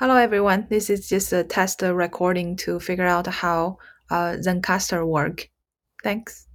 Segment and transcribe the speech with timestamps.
[0.00, 3.76] Hello everyone, this is just a test recording to figure out how
[4.10, 5.50] uh, Zencastr work.
[6.02, 6.48] Thanks.